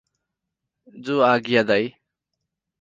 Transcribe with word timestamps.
जो 1.03 1.19
आग्या 1.21 1.63
दाइ। 1.63 1.87